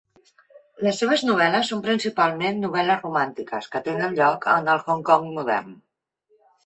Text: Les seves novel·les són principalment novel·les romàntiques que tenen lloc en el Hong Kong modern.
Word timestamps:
Les 0.85 1.01
seves 1.01 1.23
novel·les 1.27 1.67
són 1.73 1.83
principalment 1.87 2.57
novel·les 2.63 3.05
romàntiques 3.05 3.71
que 3.75 3.83
tenen 3.89 4.17
lloc 4.21 4.49
en 4.55 4.73
el 4.77 4.83
Hong 4.89 5.05
Kong 5.11 5.29
modern. 5.37 5.71